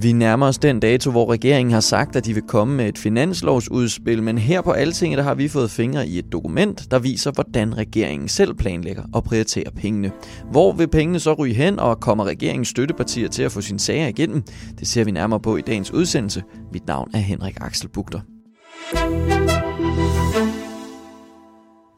Vi 0.00 0.12
nærmer 0.12 0.46
os 0.46 0.58
den 0.58 0.80
dato, 0.80 1.10
hvor 1.10 1.32
regeringen 1.32 1.72
har 1.72 1.80
sagt, 1.80 2.16
at 2.16 2.24
de 2.24 2.34
vil 2.34 2.42
komme 2.42 2.76
med 2.76 2.88
et 2.88 2.98
finanslovsudspil, 2.98 4.22
men 4.22 4.38
her 4.38 4.60
på 4.60 4.72
Altinget 4.72 5.18
der 5.18 5.24
har 5.24 5.34
vi 5.34 5.48
fået 5.48 5.70
fingre 5.70 6.08
i 6.08 6.18
et 6.18 6.32
dokument, 6.32 6.90
der 6.90 6.98
viser, 6.98 7.30
hvordan 7.30 7.76
regeringen 7.76 8.28
selv 8.28 8.54
planlægger 8.54 9.02
og 9.12 9.24
prioriterer 9.24 9.70
pengene. 9.70 10.12
Hvor 10.50 10.72
vil 10.72 10.88
pengene 10.88 11.20
så 11.20 11.32
ryge 11.32 11.54
hen, 11.54 11.78
og 11.78 12.00
kommer 12.00 12.24
regeringens 12.24 12.68
støttepartier 12.68 13.28
til 13.28 13.42
at 13.42 13.52
få 13.52 13.60
sine 13.60 13.80
sager 13.80 14.06
igennem? 14.06 14.42
Det 14.78 14.88
ser 14.88 15.04
vi 15.04 15.10
nærmere 15.10 15.40
på 15.40 15.56
i 15.56 15.60
dagens 15.60 15.92
udsendelse. 15.92 16.42
Mit 16.72 16.86
navn 16.86 17.10
er 17.14 17.18
Henrik 17.18 17.56
Axel 17.60 17.88
Bugter. 17.88 18.20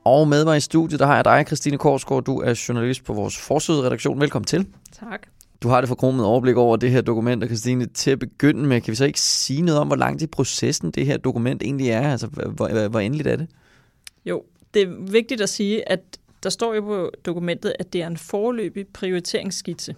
Og 0.04 0.28
med 0.28 0.44
mig 0.44 0.56
i 0.56 0.60
studiet, 0.60 1.00
der 1.00 1.06
har 1.06 1.14
jeg 1.14 1.24
dig, 1.24 1.44
Christine 1.46 1.78
Korsgaard. 1.78 2.24
Du 2.24 2.38
er 2.40 2.64
journalist 2.68 3.04
på 3.04 3.12
vores 3.12 3.38
forsøgredaktion. 3.38 4.20
Velkommen 4.20 4.46
til. 4.46 4.66
Tak. 5.00 5.26
Du 5.62 5.68
har 5.68 5.80
det 5.80 5.88
forkromet 5.88 6.24
overblik 6.24 6.56
over 6.56 6.76
det 6.76 6.90
her 6.90 7.00
dokument, 7.00 7.42
og 7.42 7.48
Christine, 7.48 7.86
til 7.86 8.10
at 8.10 8.18
begynde 8.18 8.66
med, 8.66 8.80
kan 8.80 8.90
vi 8.90 8.96
så 8.96 9.04
ikke 9.04 9.20
sige 9.20 9.62
noget 9.62 9.80
om, 9.80 9.86
hvor 9.86 9.96
langt 9.96 10.22
i 10.22 10.26
processen 10.26 10.90
det 10.90 11.06
her 11.06 11.16
dokument 11.16 11.62
egentlig 11.62 11.88
er? 11.88 12.10
Altså, 12.10 12.26
hvor, 12.26 12.88
hvor 12.88 13.00
endeligt 13.00 13.28
er 13.28 13.36
det? 13.36 13.46
Jo, 14.24 14.44
det 14.74 14.82
er 14.82 15.10
vigtigt 15.10 15.40
at 15.40 15.48
sige, 15.48 15.88
at 15.88 16.00
der 16.42 16.50
står 16.50 16.74
jo 16.74 16.80
på 16.80 17.10
dokumentet, 17.24 17.72
at 17.78 17.92
det 17.92 18.02
er 18.02 18.06
en 18.06 18.16
forløbig 18.16 18.86
prioriteringsskitse. 18.86 19.94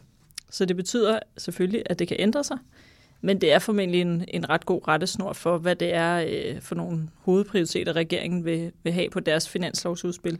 Så 0.50 0.64
det 0.64 0.76
betyder 0.76 1.18
selvfølgelig, 1.38 1.82
at 1.86 1.98
det 1.98 2.08
kan 2.08 2.16
ændre 2.20 2.44
sig, 2.44 2.58
men 3.20 3.40
det 3.40 3.52
er 3.52 3.58
formentlig 3.58 4.00
en, 4.00 4.24
en 4.28 4.48
ret 4.48 4.66
god 4.66 4.88
rettesnor 4.88 5.32
for, 5.32 5.58
hvad 5.58 5.76
det 5.76 5.94
er 5.94 6.24
øh, 6.28 6.60
for 6.60 6.74
nogle 6.74 7.08
hovedprioriteter, 7.22 7.92
regeringen 7.92 8.44
vil, 8.44 8.72
vil 8.82 8.92
have 8.92 9.10
på 9.10 9.20
deres 9.20 9.48
finanslovsudspil. 9.48 10.38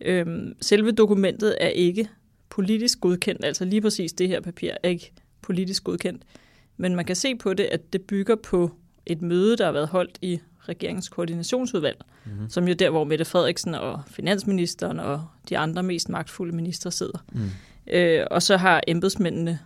Øhm, 0.00 0.54
selve 0.60 0.90
dokumentet 0.90 1.56
er 1.60 1.68
ikke 1.68 2.08
politisk 2.50 3.00
godkendt, 3.00 3.44
altså 3.44 3.64
lige 3.64 3.80
præcis 3.80 4.12
det 4.12 4.28
her 4.28 4.40
papir 4.40 4.70
er 4.82 4.88
ikke 4.88 5.12
politisk 5.42 5.84
godkendt. 5.84 6.22
Men 6.76 6.96
man 6.96 7.04
kan 7.04 7.16
se 7.16 7.34
på 7.34 7.54
det, 7.54 7.64
at 7.64 7.92
det 7.92 8.02
bygger 8.02 8.36
på 8.36 8.70
et 9.06 9.22
møde, 9.22 9.56
der 9.56 9.64
har 9.64 9.72
været 9.72 9.88
holdt 9.88 10.18
i 10.22 10.40
regeringens 10.60 11.08
koordinationsudvalg, 11.08 11.96
mm-hmm. 12.24 12.50
som 12.50 12.68
jo 12.68 12.74
der, 12.74 12.90
hvor 12.90 13.04
Mette 13.04 13.24
Frederiksen 13.24 13.74
og 13.74 14.02
finansministeren 14.06 15.00
og 15.00 15.24
de 15.48 15.58
andre 15.58 15.82
mest 15.82 16.08
magtfulde 16.08 16.56
ministre 16.56 16.90
sidder. 16.90 17.24
Mm. 17.32 17.40
Øh, 17.92 18.26
og 18.30 18.42
så 18.42 18.56
har 18.56 18.82
embedsmændene 18.88 19.58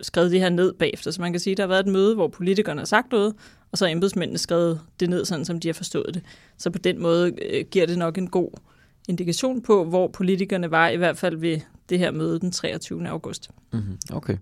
skrevet 0.00 0.30
det 0.30 0.40
her 0.40 0.48
ned 0.48 0.72
bagefter. 0.72 1.10
Så 1.10 1.20
man 1.20 1.32
kan 1.32 1.40
sige, 1.40 1.52
at 1.52 1.56
der 1.56 1.62
har 1.62 1.68
været 1.68 1.86
et 1.86 1.92
møde, 1.92 2.14
hvor 2.14 2.28
politikerne 2.28 2.80
har 2.80 2.86
sagt 2.86 3.12
noget, 3.12 3.34
og 3.72 3.78
så 3.78 3.84
har 3.84 3.92
embedsmændene 3.92 4.38
skrevet 4.38 4.80
det 5.00 5.10
ned, 5.10 5.24
sådan 5.24 5.44
som 5.44 5.60
de 5.60 5.68
har 5.68 5.72
forstået 5.72 6.14
det. 6.14 6.22
Så 6.56 6.70
på 6.70 6.78
den 6.78 7.02
måde 7.02 7.32
øh, 7.50 7.64
giver 7.70 7.86
det 7.86 7.98
nok 7.98 8.18
en 8.18 8.30
god 8.30 8.50
indikation 9.08 9.62
på, 9.62 9.84
hvor 9.84 10.08
politikerne 10.08 10.70
var, 10.70 10.88
i 10.88 10.96
hvert 10.96 11.16
fald 11.16 11.36
ved 11.36 11.60
det 11.88 11.98
her 11.98 12.10
møde 12.10 12.40
den 12.40 12.52
23. 12.52 13.08
august. 13.08 13.50
Mm-hmm. 13.72 13.98
Okay. 14.12 14.36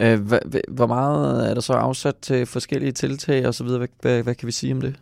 Øh, 0.00 0.20
hvor 0.68 0.86
meget 0.86 1.50
er 1.50 1.54
der 1.54 1.60
så 1.60 1.72
afsat 1.72 2.16
til 2.16 2.46
forskellige 2.46 2.92
tiltag 2.92 3.46
og 3.46 3.54
så 3.54 3.64
videre? 3.64 3.78
Hvad, 3.78 3.88
hvad, 4.00 4.22
hvad 4.22 4.34
kan 4.34 4.46
vi 4.46 4.52
sige 4.52 4.72
om 4.72 4.80
det? 4.80 4.96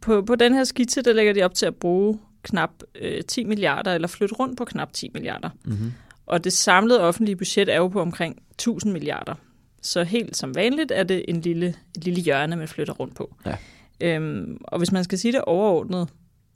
På, 0.00 0.22
på 0.22 0.34
den 0.34 0.54
her 0.54 0.64
skitse, 0.64 1.02
der 1.02 1.12
lægger 1.12 1.32
de 1.32 1.42
op 1.42 1.54
til 1.54 1.66
at 1.66 1.74
bruge 1.74 2.18
knap 2.42 2.70
øh, 3.00 3.22
10 3.22 3.44
milliarder, 3.44 3.94
eller 3.94 4.08
flytte 4.08 4.34
rundt 4.34 4.58
på 4.58 4.64
knap 4.64 4.92
10 4.92 5.10
milliarder. 5.14 5.50
Mm-hmm. 5.64 5.92
Og 6.26 6.44
det 6.44 6.52
samlede 6.52 7.00
offentlige 7.00 7.36
budget 7.36 7.68
er 7.68 7.76
jo 7.76 7.88
på 7.88 8.00
omkring 8.00 8.42
1000 8.50 8.92
milliarder. 8.92 9.34
Så 9.82 10.04
helt 10.04 10.36
som 10.36 10.54
vanligt 10.54 10.92
er 10.94 11.02
det 11.02 11.24
en 11.28 11.40
lille, 11.40 11.74
et 11.96 12.04
lille 12.04 12.20
hjørne, 12.20 12.56
man 12.56 12.68
flytter 12.68 12.92
rundt 12.92 13.14
på. 13.16 13.34
Ja. 13.46 13.56
Øhm, 14.00 14.58
og 14.64 14.78
hvis 14.78 14.92
man 14.92 15.04
skal 15.04 15.18
sige 15.18 15.32
det 15.32 15.40
overordnet, 15.40 16.08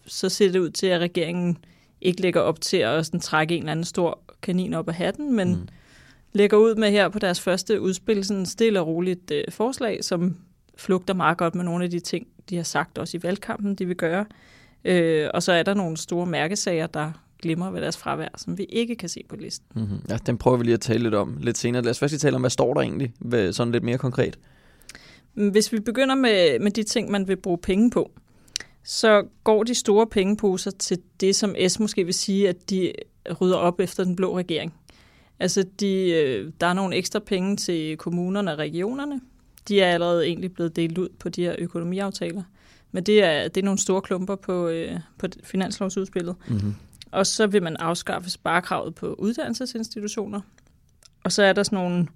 så 0.09 0.29
ser 0.29 0.53
det 0.53 0.59
ud 0.59 0.71
til, 0.71 0.87
at 0.87 1.01
regeringen 1.01 1.59
ikke 2.01 2.23
lægger 2.23 2.41
op 2.41 2.61
til 2.61 2.77
at 2.77 3.07
sådan, 3.07 3.21
trække 3.21 3.55
en 3.55 3.63
eller 3.63 3.73
anden 3.73 3.85
stor 3.85 4.21
kanin 4.43 4.75
op 4.75 4.89
af 4.89 4.95
hatten, 4.95 5.37
men 5.37 5.49
mm. 5.49 5.69
lægger 6.33 6.57
ud 6.57 6.75
med 6.75 6.91
her 6.91 7.09
på 7.09 7.19
deres 7.19 7.41
første 7.41 7.81
udspil 7.81 8.25
sådan 8.25 8.47
stille 8.47 8.81
og 8.81 8.87
roligt 8.87 9.31
øh, 9.31 9.45
forslag, 9.49 10.05
som 10.05 10.37
flugter 10.77 11.15
meget 11.15 11.39
godt 11.39 11.55
med 11.55 11.65
nogle 11.65 11.85
af 11.85 11.91
de 11.91 12.01
ting, 12.01 12.27
de 12.51 12.57
har 12.57 12.63
sagt 12.63 12.99
også 12.99 13.17
i 13.17 13.23
valgkampen, 13.23 13.75
de 13.75 13.87
vil 13.87 13.97
gøre. 13.97 14.25
Øh, 14.85 15.29
og 15.35 15.43
så 15.43 15.53
er 15.53 15.63
der 15.63 15.75
nogle 15.75 15.97
store 15.97 16.27
mærkesager, 16.27 16.87
der 16.87 17.13
glimmer 17.43 17.71
ved 17.71 17.81
deres 17.81 17.97
fravær, 17.97 18.29
som 18.37 18.59
vi 18.59 18.65
ikke 18.65 18.97
kan 18.97 19.09
se 19.09 19.25
på 19.29 19.37
listen. 19.37 19.67
Mm-hmm. 19.75 19.99
Ja, 20.09 20.19
den 20.27 20.39
prøver 20.39 20.57
vi 20.57 20.65
lige 20.65 20.75
at 20.75 20.81
tale 20.81 21.03
lidt 21.03 21.15
om 21.15 21.37
lidt 21.41 21.59
senere. 21.59 21.83
Lad 21.83 21.91
os 21.91 21.99
først 21.99 22.13
lige 22.13 22.19
tale 22.19 22.35
om, 22.35 22.43
hvad 22.43 22.51
står 22.51 22.75
der 22.75 22.81
egentlig, 22.81 23.13
sådan 23.55 23.73
lidt 23.73 23.85
mere 23.85 23.99
konkret? 23.99 24.39
Hvis 25.35 25.73
vi 25.73 25.81
begynder 25.81 26.15
med, 26.15 26.59
med 26.59 26.71
de 26.71 26.83
ting, 26.83 27.11
man 27.11 27.29
vil 27.29 27.37
bruge 27.37 27.59
penge 27.59 27.91
på, 27.91 28.11
så 28.91 29.25
går 29.45 29.65
de 29.65 29.75
store 29.75 30.07
pengeposer 30.07 30.71
til 30.71 30.99
det, 31.21 31.37
som 31.37 31.55
S 31.69 31.81
måske 31.81 32.05
vil 32.05 32.15
sige, 32.15 32.49
at 32.49 32.71
de 32.71 32.93
rydder 33.41 33.57
op 33.57 33.81
efter 33.81 34.05
den 34.05 34.17
blå 34.17 34.39
regering. 34.39 34.75
Altså, 35.39 35.65
de, 35.81 36.11
øh, 36.11 36.53
der 36.61 36.67
er 36.67 36.73
nogle 36.73 36.97
ekstra 36.97 37.19
penge 37.19 37.57
til 37.57 37.97
kommunerne 37.97 38.53
og 38.53 38.59
regionerne. 38.59 39.21
De 39.69 39.81
er 39.81 39.93
allerede 39.93 40.27
egentlig 40.27 40.53
blevet 40.53 40.77
delt 40.77 40.99
ud 40.99 41.09
på 41.19 41.29
de 41.29 41.43
her 41.43 41.55
økonomiaftaler. 41.59 42.43
Men 42.93 43.05
det 43.05 43.25
er, 43.25 43.49
det 43.49 43.61
er 43.61 43.65
nogle 43.65 43.79
store 43.79 44.03
klumper 44.03 44.37
på, 44.37 44.69
øh, 44.69 45.01
på 45.19 45.27
finanslovsudspillet. 45.45 46.37
Mm-hmm. 46.49 46.75
Og 47.11 47.27
så 47.27 47.47
vil 47.47 47.63
man 47.63 47.77
afskaffe 47.77 48.31
sparekravet 48.31 48.95
på 48.95 49.15
uddannelsesinstitutioner. 49.15 50.41
Og 51.25 51.33
så 51.33 51.43
er 51.43 51.53
der 51.53 51.63
sådan 51.63 51.79
nogle, 51.79 52.07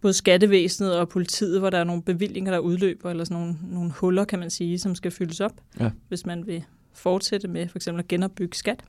både 0.00 0.12
skattevæsenet 0.12 0.96
og 0.96 1.08
politiet, 1.08 1.58
hvor 1.58 1.70
der 1.70 1.78
er 1.78 1.84
nogle 1.84 2.02
bevillinger, 2.02 2.52
der 2.52 2.58
udløber, 2.58 3.10
eller 3.10 3.24
sådan 3.24 3.36
nogle, 3.36 3.56
nogle 3.62 3.90
huller, 3.90 4.24
kan 4.24 4.38
man 4.38 4.50
sige, 4.50 4.78
som 4.78 4.94
skal 4.94 5.10
fyldes 5.10 5.40
op, 5.40 5.60
ja. 5.80 5.90
hvis 6.08 6.26
man 6.26 6.46
vil 6.46 6.64
fortsætte 6.92 7.48
med 7.48 7.68
for 7.68 7.78
eksempel 7.78 7.98
at 7.98 8.08
genopbygge 8.08 8.56
skat. 8.56 8.84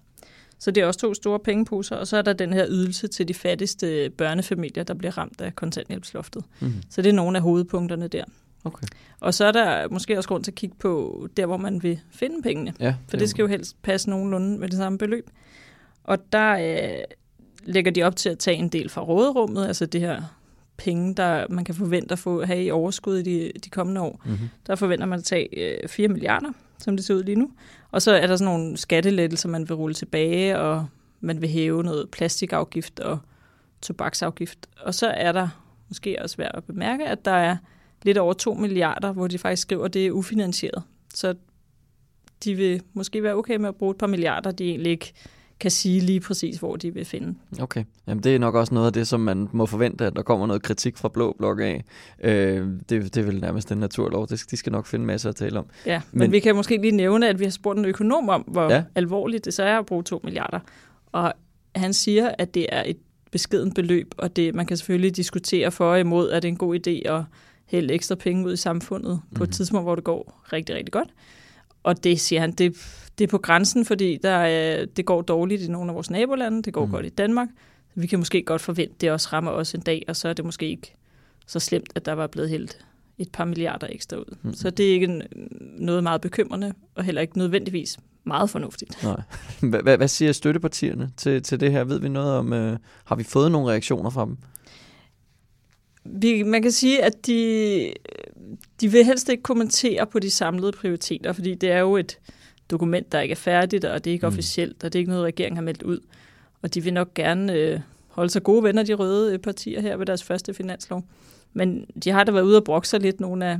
Så 0.59 0.71
det 0.71 0.83
er 0.83 0.87
også 0.87 0.99
to 0.99 1.13
store 1.13 1.39
pengeposer, 1.39 1.95
og 1.95 2.07
så 2.07 2.17
er 2.17 2.21
der 2.21 2.33
den 2.33 2.53
her 2.53 2.65
ydelse 2.69 3.07
til 3.07 3.27
de 3.27 3.33
fattigste 3.33 4.09
børnefamilier, 4.17 4.83
der 4.83 4.93
bliver 4.93 5.17
ramt 5.17 5.41
af 5.41 5.55
kontanthjælpsloftet. 5.55 6.43
Mm. 6.59 6.73
Så 6.89 7.01
det 7.01 7.09
er 7.09 7.13
nogle 7.13 7.37
af 7.37 7.43
hovedpunkterne 7.43 8.07
der. 8.07 8.23
Okay. 8.63 8.87
Og 9.19 9.33
så 9.33 9.45
er 9.45 9.51
der 9.51 9.87
måske 9.89 10.17
også 10.17 10.29
grund 10.29 10.43
til 10.43 10.51
at 10.51 10.55
kigge 10.55 10.75
på 10.79 11.27
der, 11.37 11.45
hvor 11.45 11.57
man 11.57 11.83
vil 11.83 11.99
finde 12.11 12.41
pengene. 12.41 12.73
Ja, 12.79 12.95
for 13.07 13.17
det 13.17 13.29
skal 13.29 13.43
jo 13.43 13.47
helst 13.47 13.81
passe 13.81 14.09
nogenlunde 14.09 14.59
med 14.59 14.69
det 14.69 14.77
samme 14.77 14.97
beløb. 14.97 15.29
Og 16.03 16.17
der 16.33 16.51
øh, 16.51 17.03
lægger 17.63 17.91
de 17.91 18.03
op 18.03 18.15
til 18.15 18.29
at 18.29 18.39
tage 18.39 18.57
en 18.57 18.69
del 18.69 18.89
fra 18.89 19.01
råderummet, 19.01 19.67
altså 19.67 19.85
det 19.85 20.01
her 20.01 20.21
penge, 20.83 21.15
der 21.15 21.45
man 21.49 21.65
kan 21.65 21.75
forvente 21.75 22.11
at 22.11 22.19
få 22.19 22.45
have 22.45 22.63
i 22.63 22.71
overskud 22.71 23.17
i 23.17 23.23
de, 23.23 23.51
de 23.63 23.69
kommende 23.69 24.01
år. 24.01 24.21
Mm-hmm. 24.25 24.49
Der 24.67 24.75
forventer 24.75 25.05
man 25.05 25.19
at 25.19 25.25
tage 25.25 25.81
øh, 25.83 25.89
4 25.89 26.07
milliarder, 26.07 26.51
som 26.77 26.95
det 26.95 27.05
ser 27.05 27.13
ud 27.13 27.23
lige 27.23 27.35
nu. 27.35 27.51
Og 27.91 28.01
så 28.01 28.11
er 28.11 28.27
der 28.27 28.35
sådan 28.35 28.53
nogle 28.53 28.77
skattelettelser, 28.77 29.49
man 29.49 29.69
vil 29.69 29.75
rulle 29.75 29.93
tilbage, 29.93 30.59
og 30.59 30.85
man 31.19 31.41
vil 31.41 31.49
hæve 31.49 31.83
noget 31.83 32.09
plastikafgift 32.09 32.99
og 32.99 33.19
tobaksafgift. 33.81 34.67
Og 34.81 34.95
så 34.95 35.07
er 35.07 35.31
der 35.31 35.47
måske 35.87 36.17
også 36.21 36.37
værd 36.37 36.51
at 36.53 36.63
bemærke, 36.63 37.05
at 37.05 37.25
der 37.25 37.31
er 37.31 37.57
lidt 38.03 38.17
over 38.17 38.33
2 38.33 38.53
milliarder, 38.53 39.11
hvor 39.11 39.27
de 39.27 39.37
faktisk 39.37 39.61
skriver, 39.61 39.85
at 39.85 39.93
det 39.93 40.07
er 40.07 40.11
ufinansieret. 40.11 40.83
Så 41.13 41.35
de 42.43 42.55
vil 42.55 42.81
måske 42.93 43.23
være 43.23 43.35
okay 43.35 43.55
med 43.55 43.69
at 43.69 43.75
bruge 43.75 43.91
et 43.91 43.97
par 43.97 44.07
milliarder, 44.07 44.51
de 44.51 44.69
egentlig 44.69 44.91
ikke 44.91 45.13
kan 45.61 45.71
sige 45.71 45.99
lige 45.99 46.19
præcis, 46.19 46.57
hvor 46.57 46.75
de 46.75 46.93
vil 46.93 47.05
finde. 47.05 47.35
Okay. 47.59 47.83
Jamen, 48.07 48.23
det 48.23 48.35
er 48.35 48.39
nok 48.39 48.55
også 48.55 48.73
noget 48.73 48.87
af 48.87 48.93
det, 48.93 49.07
som 49.07 49.19
man 49.19 49.49
må 49.51 49.65
forvente, 49.65 50.05
at 50.05 50.15
der 50.15 50.21
kommer 50.21 50.47
noget 50.47 50.63
kritik 50.63 50.97
fra 50.97 51.09
Blå 51.09 51.35
Blok 51.37 51.59
af. 51.59 51.83
Øh, 52.23 52.67
det, 52.89 52.89
det 52.89 53.17
er 53.17 53.23
vel 53.23 53.41
nærmest 53.41 53.71
en 53.71 53.77
naturlov. 53.77 54.27
Det, 54.27 54.43
de 54.51 54.57
skal 54.57 54.71
nok 54.71 54.85
finde 54.85 55.05
masser 55.05 55.29
at 55.29 55.35
tale 55.35 55.59
om. 55.59 55.65
Ja, 55.85 56.01
men, 56.11 56.19
men 56.19 56.31
vi 56.31 56.39
kan 56.39 56.55
måske 56.55 56.77
lige 56.77 56.91
nævne, 56.91 57.29
at 57.29 57.39
vi 57.39 57.43
har 57.43 57.51
spurgt 57.51 57.79
en 57.79 57.85
økonom 57.85 58.29
om, 58.29 58.41
hvor 58.41 58.71
ja. 58.73 58.83
alvorligt 58.95 59.45
det 59.45 59.53
så 59.53 59.63
er 59.63 59.79
at 59.79 59.85
bruge 59.85 60.03
2 60.03 60.21
milliarder. 60.23 60.59
Og 61.11 61.33
han 61.75 61.93
siger, 61.93 62.31
at 62.37 62.53
det 62.53 62.65
er 62.69 62.83
et 62.85 62.97
beskedent 63.31 63.75
beløb, 63.75 64.13
og 64.17 64.35
det, 64.35 64.55
man 64.55 64.65
kan 64.65 64.77
selvfølgelig 64.77 65.15
diskutere 65.15 65.71
for 65.71 65.91
og 65.91 65.99
imod, 65.99 66.29
at 66.29 66.41
det 66.41 66.47
er 66.47 66.51
en 66.51 66.57
god 66.57 66.87
idé 66.87 67.11
at 67.11 67.23
hælde 67.65 67.93
ekstra 67.93 68.15
penge 68.15 68.45
ud 68.45 68.53
i 68.53 68.57
samfundet 68.57 69.19
på 69.19 69.25
mm-hmm. 69.29 69.43
et 69.43 69.49
mhm. 69.49 69.51
tidspunkt, 69.51 69.85
hvor 69.85 69.95
det 69.95 70.03
går 70.03 70.41
rigtig, 70.53 70.75
rigtig 70.75 70.91
godt. 70.91 71.09
Og 71.83 72.03
det 72.03 72.19
siger 72.19 72.41
han, 72.41 72.51
det, 72.51 72.77
det 73.17 73.23
er 73.23 73.27
på 73.27 73.37
grænsen, 73.37 73.85
fordi 73.85 74.17
der 74.23 74.29
er, 74.29 74.85
det 74.85 75.05
går 75.05 75.21
dårligt 75.21 75.61
i 75.61 75.67
nogle 75.67 75.89
af 75.91 75.95
vores 75.95 76.09
nabolande, 76.09 76.63
det 76.63 76.73
går 76.73 76.85
mm. 76.85 76.91
godt 76.91 77.05
i 77.05 77.09
Danmark. 77.09 77.47
Vi 77.95 78.07
kan 78.07 78.19
måske 78.19 78.43
godt 78.43 78.61
forvente, 78.61 78.93
at 78.93 79.01
det 79.01 79.11
også 79.11 79.29
rammer 79.33 79.51
os 79.51 79.73
en 79.73 79.81
dag, 79.81 80.03
og 80.07 80.15
så 80.15 80.27
er 80.27 80.33
det 80.33 80.45
måske 80.45 80.69
ikke 80.69 80.95
så 81.47 81.59
slemt, 81.59 81.89
at 81.95 82.05
der 82.05 82.13
var 82.13 82.27
blevet 82.27 82.49
hældt 82.49 82.85
et 83.17 83.31
par 83.31 83.45
milliarder 83.45 83.87
ekstra 83.89 84.17
ud. 84.17 84.37
Mm. 84.41 84.53
Så 84.53 84.69
det 84.69 84.89
er 84.89 84.93
ikke 84.93 85.21
noget 85.59 86.03
meget 86.03 86.21
bekymrende, 86.21 86.73
og 86.95 87.03
heller 87.03 87.21
ikke 87.21 87.37
nødvendigvis 87.37 87.99
meget 88.23 88.49
fornuftigt. 88.49 89.03
Nej. 89.03 89.21
Hvad, 89.81 89.97
hvad 89.97 90.07
siger 90.07 90.31
støttepartierne 90.31 91.11
til, 91.17 91.43
til 91.43 91.59
det 91.59 91.71
her? 91.71 91.83
Ved 91.83 91.99
vi 91.99 92.09
noget 92.09 92.33
om, 92.33 92.53
øh, 92.53 92.77
har 93.05 93.15
vi 93.15 93.23
fået 93.23 93.51
nogle 93.51 93.71
reaktioner 93.71 94.09
fra 94.09 94.25
dem? 94.25 94.37
Vi, 96.03 96.43
man 96.43 96.61
kan 96.61 96.71
sige, 96.71 97.03
at 97.03 97.25
de, 97.27 97.93
de 98.81 98.91
vil 98.91 99.05
helst 99.05 99.29
ikke 99.29 99.43
kommentere 99.43 100.07
på 100.07 100.19
de 100.19 100.31
samlede 100.31 100.71
prioriteter, 100.71 101.33
fordi 101.33 101.55
det 101.55 101.71
er 101.71 101.79
jo 101.79 101.97
et 101.97 102.19
dokument, 102.71 103.11
der 103.11 103.19
ikke 103.19 103.31
er 103.31 103.35
færdigt, 103.35 103.85
og 103.85 104.03
det 104.03 104.11
er 104.11 104.13
ikke 104.13 104.27
mm. 104.27 104.33
officielt, 104.33 104.83
og 104.83 104.93
det 104.93 104.99
er 104.99 104.99
ikke 104.99 105.11
noget, 105.11 105.25
regeringen 105.25 105.57
har 105.57 105.63
meldt 105.63 105.83
ud. 105.83 105.99
Og 106.61 106.73
de 106.73 106.83
vil 106.83 106.93
nok 106.93 107.13
gerne 107.13 107.53
øh, 107.53 107.79
holde 108.07 108.29
sig 108.29 108.43
gode 108.43 108.63
venner, 108.63 108.83
de 108.83 108.93
røde 108.93 109.37
partier 109.37 109.81
her 109.81 109.97
ved 109.97 110.05
deres 110.05 110.23
første 110.23 110.53
finanslov. 110.53 111.03
Men 111.53 111.85
de 112.03 112.09
har 112.09 112.23
da 112.23 112.31
været 112.31 112.43
ude 112.43 112.57
og 112.57 112.63
brokke 112.63 112.87
sig 112.87 112.99
lidt, 112.99 113.19
nogle 113.19 113.45
af 113.45 113.57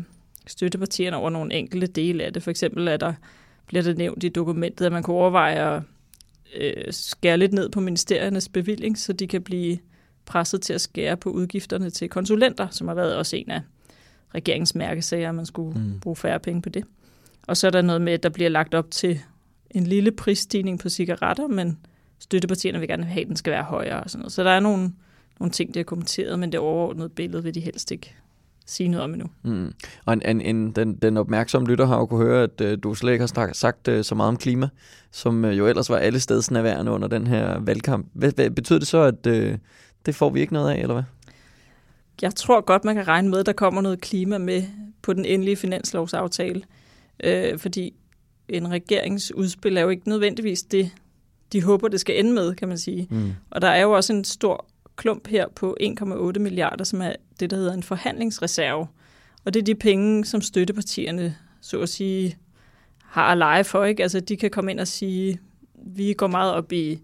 støttepartierne 0.48 1.18
over 1.18 1.30
nogle 1.30 1.54
enkelte 1.54 1.88
dele 1.88 2.24
af 2.24 2.34
det. 2.34 2.44
For 2.44 2.52
eksempel 2.52 2.88
er 2.88 2.98
der, 2.98 3.14
bliver 3.68 3.84
det 3.84 3.98
nævnt 3.98 4.24
i 4.24 4.30
dokumentet, 4.30 4.86
at 4.86 4.92
man 4.92 5.04
kunne 5.04 5.16
overveje 5.16 5.76
at 5.76 5.82
øh, 6.56 6.84
skære 6.90 7.38
lidt 7.38 7.54
ned 7.54 7.70
på 7.70 7.80
ministeriernes 7.80 8.50
bevilling, 8.50 8.98
så 8.98 9.14
de 9.14 9.28
kan 9.28 9.42
blive 9.42 9.78
presset 10.26 10.62
til 10.62 10.74
at 10.74 10.82
skære 10.82 11.18
på 11.18 11.30
udgifterne 11.30 11.90
til 11.90 12.10
konsulenter, 12.10 12.68
som 12.72 12.88
har 12.88 12.96
været 12.96 13.16
også 13.16 13.36
en 13.36 13.52
af 13.52 13.62
regeringens 14.36 14.76
mærkesager, 14.76 15.30
at 15.30 15.36
man 15.36 15.46
skulle 15.46 15.80
mm. 15.80 16.00
bruge 16.00 16.16
færre 16.16 16.40
penge 16.40 16.62
på 16.62 16.70
det. 16.70 16.84
Og 17.48 17.58
så 17.58 17.68
er 17.68 17.72
der 17.72 17.82
noget 17.82 18.02
med, 18.02 18.14
at 18.14 18.24
der 18.24 18.30
bliver 18.30 18.50
lagt 18.50 18.74
op 18.74 18.92
til 18.92 19.20
en 19.72 19.84
lille 19.84 20.12
prisstigning 20.12 20.80
på 20.80 20.90
cigaretter, 20.90 21.48
men 21.48 21.78
støttepartierne 22.20 22.80
vil 22.80 22.88
gerne 22.88 23.04
have, 23.04 23.22
at 23.22 23.28
den 23.28 23.36
skal 23.36 23.52
være 23.52 23.64
højere 23.64 24.04
og 24.04 24.10
sådan 24.10 24.20
noget. 24.20 24.34
Så 24.34 24.44
der 24.44 24.52
er 24.52 24.60
nogle, 24.60 24.92
nogle 25.40 25.52
ting, 25.52 25.74
der 25.74 25.80
er 25.80 25.84
kommenteret, 25.84 26.40
men 26.40 26.52
det 26.52 26.60
overordnede 26.60 27.10
billede 27.10 27.44
vil 27.44 27.56
de 27.56 27.60
helst 27.60 27.92
ikke 27.92 28.16
sige 28.66 28.90
noget 28.90 29.04
om 29.04 29.14
endnu. 29.14 29.28
Mm. 29.44 29.74
Og 30.06 30.14
en, 30.14 30.22
en, 30.26 30.42
en, 30.42 30.72
den, 30.72 30.96
den 30.96 31.18
opmærksomme 31.18 31.68
lytter 31.68 31.86
har 31.86 31.98
jo 31.98 32.06
kunne 32.06 32.26
høre, 32.26 32.44
at 32.44 32.62
uh, 32.62 32.84
du 32.84 32.94
slet 32.94 33.12
ikke 33.12 33.22
har 33.22 33.54
sagt 33.54 33.88
uh, 33.88 34.02
så 34.02 34.16
meget 34.16 34.28
om 34.28 34.38
klima, 34.38 34.70
som 35.12 35.44
uh, 35.44 35.58
jo 35.58 35.68
ellers 35.68 35.90
var 35.90 35.98
alle 35.98 36.20
steds 36.20 36.52
nærværende 36.52 36.92
under 36.92 37.08
den 37.08 37.28
her 37.28 37.60
valgkamp. 37.60 38.08
Hvad, 38.14 38.32
hvad 38.32 38.50
betyder 38.50 38.80
det 38.80 38.88
så, 38.88 39.02
at 39.02 39.28
uh, 39.28 39.58
det 40.06 40.16
får 40.16 40.30
vi 40.30 40.40
ikke 40.40 40.54
noget 40.54 40.72
af, 40.72 40.80
eller 40.82 40.94
hvad? 40.94 41.04
Jeg 42.22 42.36
tror 42.36 42.62
godt, 42.62 42.86
man 42.86 42.96
kan 42.96 43.08
regne 43.08 43.30
med, 43.30 43.40
at 43.40 43.46
der 43.46 43.54
kommer 43.54 43.82
noget 43.82 44.02
klima 44.02 44.38
med 44.38 44.64
på 45.02 45.14
den 45.14 45.26
endelige 45.26 45.56
finanslovsaftale. 45.56 46.64
Øh, 47.24 47.60
fordi 47.60 47.94
en 48.50 48.72
regeringsudspil 48.72 49.78
er 49.78 49.82
jo 49.82 49.90
ikke 49.90 50.10
nødvendigvis 50.10 50.64
det, 50.64 50.92
de 51.54 51.64
håber, 51.64 51.88
det 51.88 52.00
skal 52.00 52.20
ende 52.20 52.32
med, 52.32 52.56
kan 52.56 52.68
man 52.68 52.78
sige. 52.78 53.08
Mm. 53.10 53.34
Og 53.50 53.62
der 53.62 53.68
er 53.68 53.82
jo 53.82 53.92
også 53.92 54.14
en 54.14 54.24
stor 54.24 54.68
klump 54.96 55.28
her 55.28 55.48
på 55.56 55.78
1,8 55.82 56.40
milliarder, 56.40 56.84
som 56.84 57.02
er 57.02 57.14
det, 57.40 57.50
der 57.50 57.58
hedder 57.58 57.74
en 57.74 57.84
forhandlingsreserve. 57.84 58.88
Og 59.46 59.54
det 59.54 59.60
er 59.60 59.64
de 59.64 59.76
penge, 59.76 60.26
som 60.26 60.42
støttepartierne, 60.42 61.36
så 61.62 61.80
at 61.80 61.90
sige, 61.90 62.38
har 62.98 63.32
at 63.32 63.38
lege 63.38 63.64
for. 63.64 63.84
Ikke? 63.84 64.04
Altså, 64.04 64.20
de 64.20 64.38
kan 64.38 64.50
komme 64.50 64.72
ind 64.72 64.80
og 64.80 64.88
sige, 64.88 65.40
vi 65.86 66.14
går 66.14 66.28
meget 66.28 66.54
op 66.54 66.72
i 66.72 67.00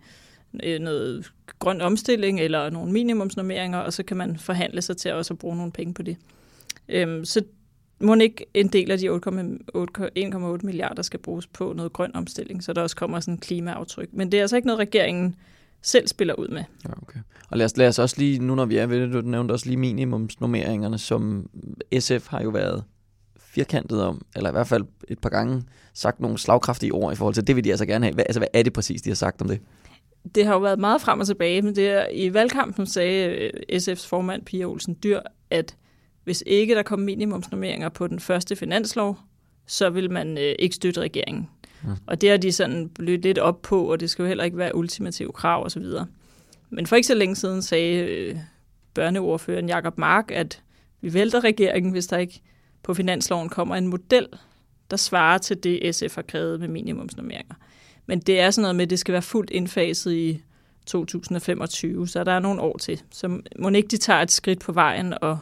øh, 0.63 0.79
noget 0.79 1.31
grøn 1.59 1.81
omstilling 1.81 2.39
eller 2.39 2.69
nogle 2.69 2.91
minimumsnormeringer, 2.91 3.79
og 3.79 3.93
så 3.93 4.03
kan 4.03 4.17
man 4.17 4.37
forhandle 4.37 4.81
sig 4.81 4.97
til 4.97 5.13
også 5.13 5.33
at 5.33 5.37
bruge 5.37 5.55
nogle 5.55 5.71
penge 5.71 5.93
på 5.93 6.01
det. 6.01 6.17
Øhm, 6.89 7.25
så 7.25 7.43
må 7.99 8.15
ikke 8.15 8.45
en 8.53 8.67
del 8.67 8.91
af 8.91 8.97
de 8.97 9.09
1,8 9.09 10.59
milliarder 10.63 11.01
skal 11.01 11.19
bruges 11.19 11.47
på 11.47 11.73
noget 11.73 11.93
grøn 11.93 12.15
omstilling, 12.15 12.63
så 12.63 12.73
der 12.73 12.81
også 12.81 12.95
kommer 12.95 13.19
sådan 13.19 13.33
en 13.33 13.37
klimaaftryk. 13.39 14.09
Men 14.11 14.31
det 14.31 14.37
er 14.37 14.41
altså 14.41 14.55
ikke 14.55 14.65
noget, 14.65 14.79
regeringen 14.79 15.35
selv 15.81 16.07
spiller 16.07 16.33
ud 16.33 16.47
med. 16.47 16.63
Ja, 16.85 16.89
okay. 17.01 17.19
Og 17.49 17.57
lad 17.57 17.65
os, 17.65 17.77
lad 17.77 17.87
os 17.87 17.99
også 17.99 18.15
lige, 18.17 18.39
nu 18.39 18.55
når 18.55 18.65
vi 18.65 18.77
er 18.77 18.85
ved 18.85 19.01
det, 19.01 19.13
du 19.13 19.21
nævnte 19.21 19.51
også 19.51 19.65
lige 19.65 19.77
minimumsnormeringerne, 19.77 20.97
som 20.97 21.49
SF 21.99 22.27
har 22.27 22.41
jo 22.41 22.49
været 22.49 22.83
firkantet 23.39 24.03
om, 24.03 24.25
eller 24.35 24.49
i 24.49 24.51
hvert 24.51 24.67
fald 24.67 24.85
et 25.07 25.19
par 25.19 25.29
gange 25.29 25.63
sagt 25.93 26.19
nogle 26.19 26.37
slagkraftige 26.37 26.91
ord 26.91 27.13
i 27.13 27.15
forhold 27.15 27.33
til, 27.33 27.47
det 27.47 27.55
vil 27.55 27.63
de 27.63 27.69
altså 27.69 27.85
gerne 27.85 28.05
have. 28.05 28.13
Hvad, 28.13 28.25
altså, 28.27 28.39
hvad 28.39 28.47
er 28.53 28.63
det 28.63 28.73
præcis, 28.73 29.01
de 29.01 29.09
har 29.09 29.15
sagt 29.15 29.41
om 29.41 29.47
det? 29.47 29.59
Det 30.35 30.45
har 30.45 30.53
jo 30.53 30.59
været 30.59 30.79
meget 30.79 31.01
frem 31.01 31.19
og 31.19 31.27
tilbage, 31.27 31.61
men 31.61 31.75
det 31.75 31.87
er, 31.87 32.05
i 32.13 32.33
valgkampen 32.33 32.85
sagde 32.85 33.29
øh, 33.29 33.77
SF's 33.77 34.07
formand 34.07 34.45
Pia 34.45 34.65
Olsen 34.65 34.97
Dyr, 35.03 35.19
at 35.49 35.75
hvis 36.23 36.43
ikke 36.45 36.75
der 36.75 36.83
kom 36.83 36.99
minimumsnormeringer 36.99 37.89
på 37.89 38.07
den 38.07 38.19
første 38.19 38.55
finanslov, 38.55 39.17
så 39.65 39.89
vil 39.89 40.11
man 40.11 40.37
øh, 40.37 40.55
ikke 40.59 40.75
støtte 40.75 41.01
regeringen. 41.01 41.49
Ja. 41.83 41.89
Og 42.07 42.21
det 42.21 42.29
har 42.29 42.37
de 42.37 42.51
sådan 42.51 42.89
blødt 42.89 43.21
lidt 43.21 43.39
op 43.39 43.61
på, 43.61 43.91
og 43.91 43.99
det 43.99 44.09
skal 44.09 44.23
jo 44.23 44.27
heller 44.27 44.43
ikke 44.43 44.57
være 44.57 44.75
ultimative 44.75 45.31
krav 45.31 45.65
osv. 45.65 45.85
Men 46.69 46.87
for 46.87 46.95
ikke 46.95 47.07
så 47.07 47.15
længe 47.15 47.35
siden 47.35 47.61
sagde 47.61 47.97
øh, 47.97 48.37
børneordføreren 48.93 49.69
Jakob 49.69 49.97
Mark, 49.97 50.31
at 50.31 50.61
vi 51.01 51.13
vælter 51.13 51.43
regeringen, 51.43 51.91
hvis 51.91 52.07
der 52.07 52.17
ikke 52.17 52.41
på 52.83 52.93
finansloven 52.93 53.49
kommer 53.49 53.75
en 53.75 53.87
model, 53.87 54.27
der 54.91 54.97
svarer 54.97 55.37
til 55.37 55.63
det, 55.63 55.95
SF 55.95 56.15
har 56.15 56.21
krævet 56.21 56.59
med 56.59 56.67
minimumsnormeringer. 56.67 57.55
Men 58.07 58.19
det 58.19 58.39
er 58.39 58.51
sådan 58.51 58.61
noget 58.61 58.75
med, 58.75 58.83
at 58.83 58.89
det 58.89 58.99
skal 58.99 59.13
være 59.13 59.21
fuldt 59.21 59.49
indfaset 59.49 60.13
i 60.13 60.41
2025, 60.85 62.07
så 62.07 62.23
der 62.23 62.31
er 62.31 62.39
nogle 62.39 62.61
år 62.61 62.77
til. 62.77 63.01
Så 63.11 63.41
må 63.59 63.69
ikke 63.69 63.87
de 63.87 63.97
tager 63.97 64.21
et 64.21 64.31
skridt 64.31 64.59
på 64.59 64.71
vejen 64.71 65.13
og 65.21 65.39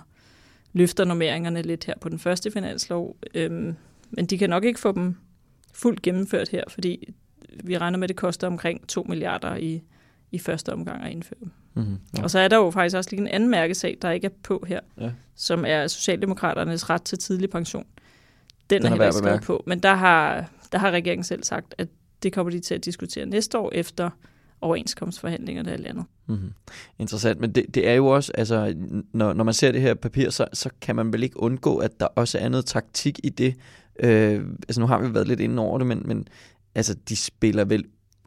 løfter 0.74 1.06
normeringerne 1.06 1.62
lidt 1.62 1.86
her 1.86 1.94
på 2.02 2.10
den 2.10 2.20
første 2.20 2.52
finanslov. 2.52 3.18
Øhm, 3.34 3.76
men 4.10 4.26
de 4.26 4.38
kan 4.38 4.50
nok 4.50 4.64
ikke 4.64 4.80
få 4.80 4.92
dem 4.92 5.16
fuldt 5.74 6.02
gennemført 6.02 6.50
her, 6.50 6.64
fordi 6.70 7.14
vi 7.64 7.78
regner 7.78 7.98
med, 7.98 8.04
at 8.04 8.10
det 8.10 8.18
koster 8.18 8.48
omkring 8.48 8.88
2 8.88 9.04
milliarder 9.04 9.56
i, 9.56 9.82
i 10.32 10.40
første 10.40 10.74
omgang 10.74 11.04
at 11.04 11.12
indføre 11.12 11.40
dem. 11.40 11.52
Mm-hmm, 11.74 11.98
ja. 12.18 12.24
Og 12.24 12.32
så 12.32 12.40
er 12.40 12.48
der 12.48 12.58
jo 12.58 12.72
faktisk 12.72 12.98
også 12.98 13.10
lige 13.10 13.22
en 13.22 13.28
anden 13.28 13.50
mærkesag, 13.50 13.98
der 14.02 14.12
ikke 14.12 14.26
er 14.26 14.32
på 14.44 14.66
her, 14.68 14.80
ja. 15.02 15.12
som 15.36 15.66
er 15.68 15.88
Socialdemokraternes 15.88 16.90
ret 16.90 17.02
til 17.02 17.18
tidlig 17.18 17.50
pension. 17.50 17.86
Den, 18.70 18.82
Den 18.82 18.86
er 18.86 18.90
heller 18.90 19.34
ikke 19.34 19.46
på, 19.46 19.64
men 19.68 19.80
der 19.80 19.94
har, 19.94 20.50
der 20.72 20.78
har 20.78 20.92
regeringen 20.92 21.24
selv 21.24 21.44
sagt, 21.44 21.76
at 21.78 21.88
det 22.26 22.34
kommer 22.34 22.52
de 22.52 22.60
til 22.60 22.76
at 22.76 22.86
diskutere 22.86 23.26
næste 23.26 23.58
år 23.58 23.72
efter 23.74 24.10
overenskomstforhandlingerne 24.62 25.72
er 25.72 25.78
landet. 25.78 26.06
Mm-hmm. 26.28 26.52
Interessant, 27.00 27.40
men 27.40 27.52
det, 27.52 27.76
det 27.76 27.88
er 27.88 27.94
jo 27.94 28.08
også, 28.08 28.32
altså, 28.36 28.74
når, 29.14 29.34
når 29.34 29.44
man 29.44 29.54
ser 29.54 29.72
det 29.72 29.82
her 29.82 29.94
papir, 29.94 30.30
så, 30.30 30.48
så 30.54 30.70
kan 30.82 30.96
man 30.96 31.14
vel 31.14 31.24
ikke 31.24 31.40
undgå, 31.40 31.78
at 31.78 32.00
der 32.00 32.06
også 32.06 32.38
er 32.38 32.50
noget 32.50 32.66
taktik 32.66 33.20
i 33.24 33.30
det. 33.30 33.56
Øh, 34.00 34.44
altså 34.68 34.82
nu 34.82 34.88
har 34.88 35.00
vi 35.00 35.14
været 35.14 35.28
lidt 35.28 35.40
inde 35.40 35.62
over 35.62 35.78
det, 35.78 35.88
men, 35.88 36.02
men 36.06 36.28
altså, 36.76 36.96
de 37.10 37.16
spiller 37.16 37.66
vel 37.66 37.86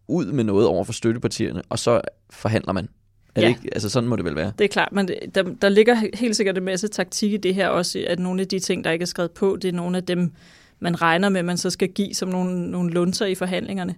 ud 0.09 0.27
med 0.27 0.45
noget 0.45 0.67
over 0.67 0.85
for 0.85 0.93
støttepartierne, 0.93 1.62
og 1.69 1.79
så 1.79 2.00
forhandler 2.31 2.73
man. 2.73 2.89
Er 3.35 3.41
ja. 3.41 3.49
det 3.49 3.56
ikke? 3.56 3.75
Altså 3.75 3.89
sådan 3.89 4.09
må 4.09 4.17
det 4.17 4.25
vel 4.25 4.37
være. 4.37 4.53
Det 4.59 4.65
er 4.65 4.69
klart, 4.69 4.93
men 4.93 5.09
der, 5.35 5.43
der 5.43 5.69
ligger 5.69 5.97
helt 6.15 6.37
sikkert 6.37 6.59
en 6.59 6.65
masse 6.65 6.89
taktik 6.89 7.33
i 7.33 7.37
det 7.37 7.55
her 7.55 7.69
også, 7.69 8.05
at 8.06 8.19
nogle 8.19 8.41
af 8.41 8.49
de 8.49 8.59
ting, 8.59 8.85
der 8.85 8.91
ikke 8.91 9.03
er 9.03 9.06
skrevet 9.06 9.31
på, 9.31 9.59
det 9.62 9.69
er 9.69 9.73
nogle 9.73 9.97
af 9.97 10.05
dem, 10.05 10.33
man 10.81 11.03
regner 11.03 11.29
med, 11.29 11.43
man 11.43 11.57
så 11.57 11.71
skal 11.71 11.89
give 11.89 12.15
som 12.15 12.29
nogle, 12.29 12.71
nogle 12.71 12.91
lunser 12.91 13.27
i 13.27 13.35
forhandlingerne. 13.35 13.95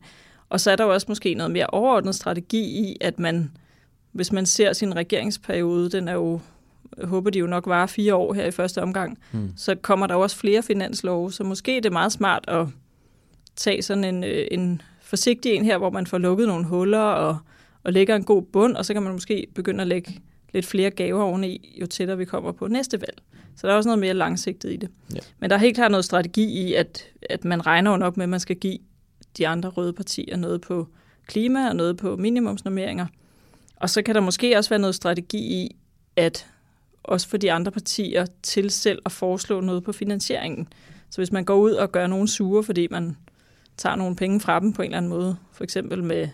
Og 0.48 0.60
så 0.60 0.70
er 0.70 0.76
der 0.76 0.84
jo 0.84 0.92
også 0.92 1.06
måske 1.08 1.34
noget 1.34 1.50
mere 1.50 1.66
overordnet 1.66 2.14
strategi 2.14 2.62
i, 2.62 2.96
at 3.00 3.18
man, 3.18 3.50
hvis 4.12 4.32
man 4.32 4.46
ser 4.46 4.72
sin 4.72 4.96
regeringsperiode, 4.96 5.90
den 5.90 6.08
er 6.08 6.12
jo, 6.12 6.40
jeg 6.98 7.06
håber 7.06 7.30
de 7.30 7.38
jo 7.38 7.46
nok 7.46 7.66
var 7.66 7.86
fire 7.86 8.14
år 8.14 8.34
her 8.34 8.44
i 8.44 8.50
første 8.50 8.82
omgang, 8.82 9.18
mm. 9.32 9.52
så 9.56 9.74
kommer 9.74 10.06
der 10.06 10.14
også 10.14 10.36
flere 10.36 10.62
finanslove, 10.62 11.32
så 11.32 11.44
måske 11.44 11.76
er 11.76 11.80
det 11.80 11.92
meget 11.92 12.12
smart 12.12 12.44
at 12.48 12.66
tage 13.56 13.82
sådan 13.82 14.04
en, 14.04 14.24
øh, 14.24 14.46
en 14.50 14.82
forsigtig 15.00 15.52
en 15.52 15.64
her, 15.64 15.78
hvor 15.78 15.90
man 15.90 16.06
får 16.06 16.18
lukket 16.18 16.48
nogle 16.48 16.64
huller 16.64 16.98
og, 16.98 17.38
og 17.82 17.92
lægger 17.92 18.16
en 18.16 18.24
god 18.24 18.42
bund, 18.42 18.76
og 18.76 18.84
så 18.84 18.92
kan 18.92 19.02
man 19.02 19.12
måske 19.12 19.46
begynde 19.54 19.80
at 19.80 19.86
lægge 19.86 20.20
lidt 20.52 20.66
flere 20.66 20.90
gaver 20.90 21.22
oveni, 21.22 21.78
jo 21.80 21.86
tættere 21.86 22.18
vi 22.18 22.24
kommer 22.24 22.52
på 22.52 22.66
næste 22.66 23.00
valg. 23.00 23.22
Så 23.60 23.66
der 23.66 23.72
er 23.72 23.76
også 23.76 23.88
noget 23.88 23.98
mere 23.98 24.14
langsigtet 24.14 24.72
i 24.72 24.76
det. 24.76 24.88
Ja. 25.14 25.20
Men 25.38 25.50
der 25.50 25.56
er 25.56 25.60
helt 25.60 25.76
klart 25.76 25.90
noget 25.90 26.04
strategi 26.04 26.44
i, 26.44 26.74
at, 26.74 27.04
at 27.30 27.44
man 27.44 27.66
regner 27.66 27.90
jo 27.90 27.96
nok 27.96 28.16
med, 28.16 28.24
at 28.24 28.28
man 28.28 28.40
skal 28.40 28.56
give 28.56 28.78
de 29.38 29.48
andre 29.48 29.68
røde 29.68 29.92
partier 29.92 30.36
noget 30.36 30.60
på 30.60 30.88
klima 31.26 31.68
og 31.68 31.76
noget 31.76 31.96
på 31.96 32.16
minimumsnormeringer. 32.16 33.06
Og 33.76 33.90
så 33.90 34.02
kan 34.02 34.14
der 34.14 34.20
måske 34.20 34.56
også 34.56 34.70
være 34.70 34.78
noget 34.78 34.94
strategi 34.94 35.38
i, 35.38 35.76
at 36.16 36.46
også 37.02 37.28
for 37.28 37.36
de 37.36 37.52
andre 37.52 37.72
partier 37.72 38.26
til 38.42 38.70
selv 38.70 39.02
at 39.06 39.12
foreslå 39.12 39.60
noget 39.60 39.84
på 39.84 39.92
finansieringen. 39.92 40.68
Så 41.10 41.16
hvis 41.16 41.32
man 41.32 41.44
går 41.44 41.56
ud 41.56 41.72
og 41.72 41.92
gør 41.92 42.06
nogen 42.06 42.28
sure, 42.28 42.62
fordi 42.62 42.88
man 42.90 43.16
tager 43.76 43.96
nogle 43.96 44.16
penge 44.16 44.40
fra 44.40 44.60
dem 44.60 44.72
på 44.72 44.82
en 44.82 44.86
eller 44.86 44.96
anden 44.96 45.08
måde, 45.08 45.36
for 45.52 45.64
eksempel 45.64 46.04
med 46.04 46.28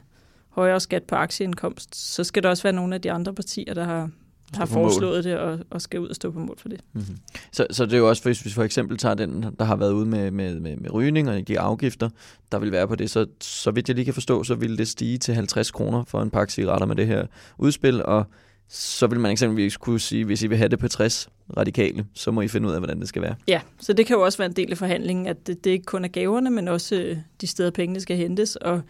højere 0.49 0.81
skat 0.81 1.03
på 1.03 1.15
aktieindkomst, 1.15 1.97
så 1.97 2.25
skal 2.25 2.43
der 2.43 2.49
også 2.49 2.63
være 2.63 2.73
nogle 2.73 2.95
af 2.95 3.01
de 3.03 3.13
andre 3.13 3.35
partier, 3.35 3.75
der 3.75 3.85
har 3.85 4.11
har 4.57 4.67
foreslået 4.67 5.25
det 5.25 5.39
og, 5.39 5.59
og 5.71 5.83
skal 5.83 6.01
ud 6.01 6.09
og 6.09 6.15
stå 6.15 6.31
på 6.31 6.39
mål 6.39 6.59
for 6.59 6.69
det. 6.69 6.81
Mm-hmm. 6.93 7.17
Så, 7.53 7.67
så 7.71 7.87
det 7.87 7.93
er 7.93 7.99
jo 7.99 8.09
også, 8.09 8.23
hvis 8.23 8.45
vi 8.45 8.51
for 8.51 8.63
eksempel 8.63 8.99
tager 8.99 9.15
den, 9.15 9.47
der 9.59 9.65
har 9.65 9.77
været 9.77 9.93
ude 9.93 10.07
med, 10.07 10.31
med, 10.31 10.61
med, 10.61 10.77
med 10.77 10.93
rygning 10.93 11.31
og 11.31 11.49
de 11.49 11.61
afgifter, 11.61 12.09
der 12.53 12.59
vil 12.59 12.73
være 12.73 12.89
på 12.89 12.95
det, 12.95 13.11
så, 13.11 13.27
så 13.41 13.71
vidt 13.71 13.89
jeg 13.89 13.95
lige 13.95 14.05
kan 14.05 14.15
forstå, 14.15 14.45
så 14.45 14.55
vil 14.55 14.79
det 14.79 14.89
stige 14.89 15.19
til 15.19 15.35
50 15.35 15.71
kroner 15.71 16.05
for 16.05 16.23
en 16.23 16.31
pakke 16.31 16.53
cigaretter 16.53 16.87
med 16.87 16.97
det 16.97 17.07
her 17.07 17.27
udspil, 17.59 18.05
og 18.05 18.25
så 18.69 19.07
vil 19.07 19.21
man 19.21 19.33
eksempelvis 19.33 19.77
kunne 19.77 20.01
sige, 20.01 20.25
hvis 20.25 20.43
I 20.43 20.47
vil 20.47 20.59
have 20.59 20.69
det 20.69 20.79
på 20.79 20.89
60 20.89 21.29
radikale, 21.57 22.07
så 22.15 22.31
må 22.31 22.41
I 22.41 22.49
finde 22.49 22.69
ud 22.69 22.73
af, 22.73 22.81
hvordan 22.81 23.01
det 23.01 23.09
skal 23.09 23.23
være. 23.23 23.35
Ja, 23.49 23.61
så 23.81 23.93
det 23.93 24.07
kan 24.07 24.17
jo 24.17 24.23
også 24.23 24.39
være 24.39 24.47
en 24.47 24.57
del 24.57 24.71
af 24.71 24.79
forhandlingen, 24.79 25.27
at 25.27 25.47
det, 25.47 25.65
det 25.65 25.71
ikke 25.71 25.85
kun 25.85 26.05
er 26.05 26.09
gaverne, 26.09 26.51
men 26.51 26.69
også 26.69 26.95
øh, 26.95 27.17
de 27.41 27.47
steder, 27.47 27.71
pengene 27.71 28.01
skal 28.01 28.17
hentes. 28.17 28.57
Og 28.57 28.83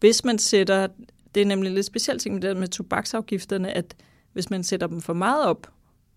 hvis 0.00 0.24
man 0.24 0.38
sætter, 0.38 0.86
det 1.34 1.42
er 1.42 1.46
nemlig 1.46 1.72
lidt 1.72 1.86
specielt 1.86 2.20
ting 2.20 2.34
med 2.34 2.42
det 2.42 2.56
med 2.56 2.68
tobaksafgifterne, 2.68 3.72
at 3.72 3.94
hvis 4.36 4.50
man 4.50 4.64
sætter 4.64 4.86
dem 4.86 5.00
for 5.00 5.12
meget 5.12 5.46
op, 5.46 5.66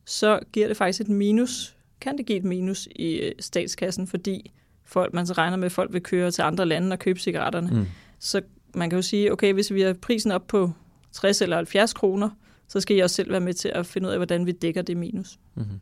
så 0.05 0.39
giver 0.53 0.67
det 0.67 0.77
faktisk 0.77 1.01
et 1.01 1.09
minus 1.09 1.75
kan 2.01 2.17
det 2.17 2.25
give 2.25 2.37
et 2.37 2.43
minus 2.43 2.87
i 2.95 3.13
øh, 3.13 3.31
statskassen, 3.39 4.07
fordi 4.07 4.51
folk, 4.85 5.13
man 5.13 5.27
så 5.27 5.33
regner 5.33 5.57
med, 5.57 5.65
at 5.65 5.71
folk 5.71 5.93
vil 5.93 6.03
køre 6.03 6.31
til 6.31 6.41
andre 6.41 6.65
lande 6.65 6.93
og 6.93 6.99
købe 6.99 7.19
cigaretterne. 7.19 7.69
Mm. 7.71 7.85
Så 8.19 8.41
man 8.75 8.89
kan 8.89 8.97
jo 8.97 9.01
sige, 9.01 9.31
okay, 9.31 9.53
hvis 9.53 9.73
vi 9.73 9.81
har 9.81 9.93
prisen 9.93 10.31
op 10.31 10.47
på 10.47 10.71
60 11.11 11.41
eller 11.41 11.55
70 11.55 11.93
kroner, 11.93 12.29
så 12.67 12.79
skal 12.79 12.97
I 12.97 12.99
også 12.99 13.15
selv 13.15 13.31
være 13.31 13.39
med 13.39 13.53
til 13.53 13.71
at 13.75 13.85
finde 13.85 14.07
ud 14.07 14.11
af, 14.11 14.19
hvordan 14.19 14.45
vi 14.45 14.51
dækker 14.51 14.81
det 14.81 14.97
minus. 14.97 15.39
Mm-hmm. 15.55 15.79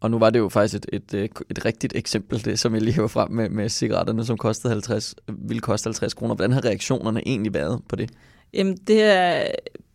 Og 0.00 0.10
nu 0.10 0.18
var 0.18 0.30
det 0.30 0.38
jo 0.38 0.48
faktisk 0.48 0.74
et, 0.74 0.86
et, 0.92 1.14
et, 1.14 1.30
et 1.50 1.64
rigtigt 1.64 1.96
eksempel, 1.96 2.44
det 2.44 2.58
som 2.58 2.74
jeg 2.74 2.82
lige 2.82 2.94
hæver 2.94 3.08
frem 3.08 3.30
med, 3.30 3.48
med 3.48 3.68
cigaretterne, 3.68 4.24
som 4.24 4.36
kostede 4.36 4.72
50, 4.72 5.14
ville 5.28 5.60
koste 5.60 5.86
50 5.86 6.14
kroner. 6.14 6.34
Hvordan 6.34 6.52
har 6.52 6.64
reaktionerne 6.64 7.28
egentlig 7.28 7.54
været 7.54 7.82
på 7.88 7.96
det? 7.96 8.10
Jamen, 8.54 8.76
det 8.76 9.02
er 9.02 9.46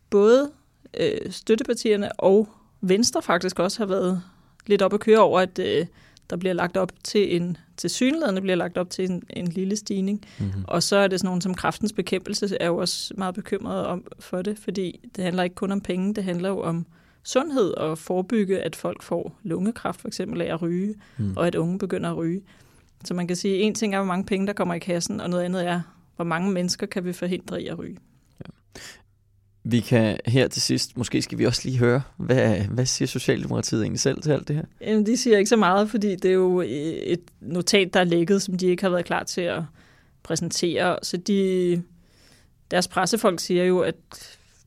både 0.10 0.52
øh, 1.00 1.32
støttepartierne 1.32 2.12
og 2.12 2.50
Venstre 2.82 3.22
faktisk 3.22 3.60
også 3.60 3.80
har 3.80 3.86
været 3.86 4.24
lidt 4.68 4.82
op 4.82 4.94
at 4.94 5.00
køre 5.00 5.20
over, 5.20 5.40
at 5.40 5.60
øh, 5.60 5.86
der 6.30 6.38
bliver 6.38 6.54
lagt 6.54 6.78
op 6.78 6.92
til 7.04 7.36
en, 7.36 7.58
til 7.78 7.90
synlædende 7.90 8.42
bliver 8.42 8.56
lagt 8.56 8.78
op 8.78 8.90
til 8.90 9.12
en, 9.12 9.24
en 9.30 9.48
lille 9.48 9.76
stigning. 9.76 10.26
Mm-hmm. 10.40 10.66
Og 10.68 10.84
så 10.84 10.96
er 10.96 11.08
det 11.08 11.20
sådan 11.20 11.28
nogen 11.28 11.42
som 11.42 11.54
kraftens 11.54 11.94
bekæmpelse, 11.94 12.58
er 12.60 12.68
jo 12.68 12.78
også 12.78 13.14
meget 13.18 13.36
bekymret 13.36 13.86
om 13.86 14.04
for 14.20 14.42
det, 14.42 14.58
fordi 14.60 15.10
det 15.16 15.24
handler 15.24 15.44
ikke 15.44 15.56
kun 15.56 15.72
om 15.72 15.82
penge, 15.82 16.14
det 16.14 16.24
handler 16.24 16.50
jo 16.50 16.62
om 16.62 16.86
sundhed 17.24 17.72
og 17.72 17.98
forebygge, 17.98 18.60
at 18.60 18.76
folk 18.76 19.04
får 19.04 19.40
lungekræft 19.44 20.02
for 20.02 20.08
eksempel 20.08 20.42
af 20.42 20.54
at 20.54 20.62
ryge, 20.62 20.96
mm. 21.18 21.34
og 21.38 21.48
at 21.48 21.56
unge 21.56 21.80
begynder 21.80 22.10
at 22.10 22.18
ryge. 22.18 22.42
Så 23.06 23.14
man 23.14 23.28
kan 23.28 23.36
sige, 23.36 23.56
at 23.56 23.62
en 23.62 23.76
ting 23.76 23.94
er, 23.94 23.98
hvor 23.98 24.08
mange 24.08 24.26
penge 24.26 24.48
der 24.48 24.54
kommer 24.54 24.74
i 24.74 24.80
kassen, 24.80 25.22
og 25.22 25.30
noget 25.30 25.44
andet 25.44 25.68
er, 25.68 25.82
hvor 26.16 26.26
mange 26.26 26.52
mennesker 26.52 26.88
kan 26.88 27.06
vi 27.06 27.14
forhindre 27.14 27.62
i 27.62 27.68
at 27.68 27.80
ryge. 27.80 27.98
Ja. 28.40 28.80
Vi 29.70 29.80
kan 29.80 30.18
her 30.26 30.48
til 30.48 30.62
sidst, 30.62 30.98
måske 30.98 31.22
skal 31.22 31.38
vi 31.38 31.46
også 31.46 31.62
lige 31.66 31.80
høre, 31.80 32.02
hvad, 32.18 32.58
hvad 32.60 32.86
siger 32.86 33.08
Socialdemokratiet 33.08 33.82
egentlig 33.82 34.00
selv 34.00 34.22
til 34.22 34.32
alt 34.32 34.48
det 34.48 34.56
her? 34.56 34.64
Jamen, 34.82 35.06
de 35.06 35.18
siger 35.18 35.38
ikke 35.38 35.50
så 35.50 35.56
meget, 35.56 35.90
fordi 35.90 36.16
det 36.16 36.26
er 36.26 36.34
jo 36.34 36.62
øh, 36.62 36.68
et 36.68 37.22
notat, 37.42 37.94
der 37.94 38.00
er 38.00 38.04
lækket, 38.04 38.42
som 38.42 38.58
de 38.58 38.68
ikke 38.68 38.84
har 38.84 38.90
været 38.90 39.06
klar 39.06 39.24
til 39.24 39.42
at 39.42 39.64
præsentere. 40.24 40.98
Så 41.04 41.18
de, 41.18 41.82
deres 42.72 42.88
pressefolk 42.88 43.40
siger 43.40 43.64
jo, 43.64 43.80
at 43.80 43.96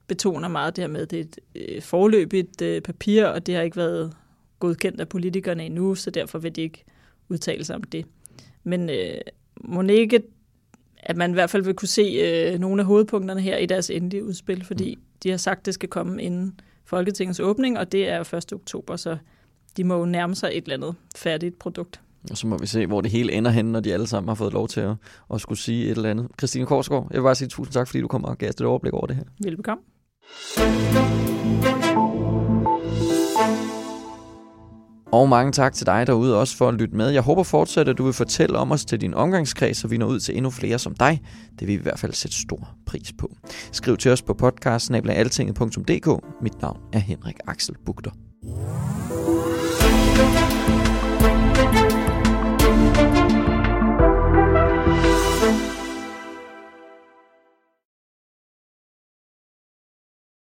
betoner 0.07 0.49
meget 0.49 0.77
det 0.77 0.83
her 0.83 0.89
med, 0.89 1.03
at 1.03 1.11
det 1.11 1.19
er 1.19 1.25
et 1.25 1.39
øh, 1.55 1.83
forløbigt 1.83 2.63
øh, 2.63 2.83
papir, 2.83 3.25
og 3.25 3.47
det 3.47 3.55
har 3.55 3.63
ikke 3.63 3.77
været 3.77 4.13
godkendt 4.59 5.01
af 5.01 5.09
politikerne 5.09 5.65
endnu, 5.65 5.95
så 5.95 6.11
derfor 6.11 6.39
vil 6.39 6.57
de 6.57 6.61
ikke 6.61 6.85
udtale 7.29 7.65
sig 7.65 7.77
om 7.77 7.83
det. 7.83 8.07
Men 8.65 8.91
øh, 8.91 9.21
må 9.65 9.83
ikke, 9.83 10.23
at 11.03 11.17
man 11.17 11.31
i 11.31 11.35
hvert 11.35 11.51
fald 11.51 11.65
vil 11.65 11.75
kunne 11.75 11.89
se 11.89 12.03
øh, 12.03 12.59
nogle 12.59 12.83
af 12.83 12.87
hovedpunkterne 12.87 13.41
her 13.41 13.57
i 13.57 13.67
deres 13.67 13.91
endelige 13.91 14.25
udspil, 14.25 14.65
fordi 14.65 14.95
mm. 14.95 15.03
de 15.23 15.31
har 15.31 15.37
sagt, 15.37 15.59
at 15.59 15.67
det 15.67 15.75
skal 15.75 15.89
komme 15.89 16.23
inden 16.23 16.61
Folketingets 16.85 17.41
åbning, 17.41 17.79
og 17.79 17.93
det 17.93 18.09
er 18.09 18.35
1. 18.35 18.53
oktober, 18.53 18.97
så 18.97 19.17
de 19.77 19.85
må 19.85 19.99
jo 19.99 20.05
nærme 20.05 20.35
sig 20.35 20.51
et 20.53 20.65
eller 20.65 20.77
andet 20.77 20.95
færdigt 21.17 21.59
produkt. 21.59 22.01
Og 22.31 22.37
så 22.37 22.47
må 22.47 22.59
vi 22.59 22.67
se, 22.67 22.87
hvor 22.87 23.01
det 23.01 23.11
hele 23.11 23.33
ender 23.33 23.51
hen, 23.51 23.65
når 23.65 23.81
de 23.81 23.93
alle 23.93 24.07
sammen 24.07 24.29
har 24.29 24.35
fået 24.35 24.53
lov 24.53 24.69
til 24.69 24.81
at, 24.81 24.95
at 25.35 25.41
skulle 25.41 25.59
sige 25.59 25.85
et 25.85 25.97
eller 25.97 26.11
andet. 26.11 26.29
Christine 26.39 26.67
Korsgaard, 26.67 27.07
jeg 27.11 27.21
vil 27.21 27.25
bare 27.25 27.35
sige 27.35 27.49
tusind 27.49 27.73
tak, 27.73 27.89
fordi 27.89 28.01
du 28.01 28.09
kom 28.09 28.25
og 28.25 28.39
gav 28.39 28.49
os 28.49 28.55
et 28.55 28.61
overblik 28.61 28.93
over 28.93 29.07
det 29.07 29.17
her. 29.17 29.25
Velbekomme. 29.45 29.83
Og 35.13 35.29
mange 35.29 35.53
tak 35.53 35.75
til 35.75 35.87
dig 35.87 36.07
derude 36.07 36.41
også 36.41 36.57
for 36.57 36.69
at 36.69 36.75
lytte 36.75 36.97
med. 36.97 37.09
Jeg 37.09 37.23
håber 37.23 37.43
fortsat, 37.43 37.89
at 37.89 37.99
du 37.99 38.05
vil 38.05 38.13
fortælle 38.13 38.59
om 38.59 38.73
os 38.73 38.85
til 38.85 39.01
din 39.01 39.15
omgangskreds, 39.15 39.77
så 39.77 39.89
vi 39.89 39.97
når 39.97 40.07
ud 40.07 40.21
til 40.21 40.37
endnu 40.37 40.51
flere 40.51 40.79
som 40.79 40.95
dig. 40.95 41.23
Det 41.59 41.69
vil 41.69 41.69
vi 41.69 41.81
i 41.81 41.83
hvert 41.83 41.99
fald 41.99 42.13
sætte 42.13 42.37
stor 42.37 42.69
pris 42.87 43.13
på. 43.19 43.31
Skriv 43.73 43.97
til 43.97 44.13
os 44.13 44.23
på 44.23 44.35
podcast 44.35 44.91
Mit 44.91 46.63
navn 46.63 46.81
er 46.93 46.99
Henrik 46.99 47.37
Axel 47.47 47.75
Bugter. 47.87 48.11
thank 50.21 50.45
you 50.45 50.50